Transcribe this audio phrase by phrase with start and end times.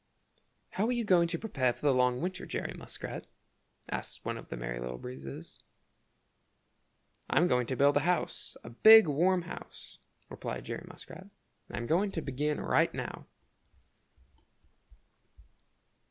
[0.71, 3.27] "How are you going to prepare for the long cold winter, Jerry Muskrat?"
[3.89, 5.59] asked one of the Merry Little Breezes.
[7.29, 11.25] "I'm going to build a house, a big, warm house," replied Jerry Muskrat,
[11.69, 13.27] "and I'm going to begin right now."